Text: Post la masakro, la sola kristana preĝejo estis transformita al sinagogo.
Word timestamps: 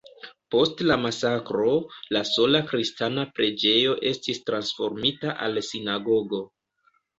Post 0.53 0.79
la 0.91 0.95
masakro, 1.01 1.73
la 2.17 2.21
sola 2.29 2.63
kristana 2.71 3.27
preĝejo 3.41 3.93
estis 4.15 4.43
transformita 4.49 5.39
al 5.49 5.63
sinagogo. 5.71 6.45